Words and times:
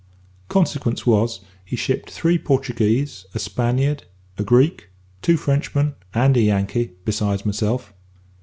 Consequence 0.47 1.05
was, 1.05 1.41
he 1.63 1.75
shipped 1.75 2.09
three 2.09 2.39
Portuguese, 2.39 3.27
a 3.35 3.37
Spaniard, 3.37 4.05
a 4.35 4.43
Greek, 4.43 4.89
two 5.21 5.37
Frenchmen, 5.37 5.93
and 6.11 6.35
a 6.35 6.41
Yankee, 6.41 6.93
besides 7.05 7.45
myself. 7.45 7.93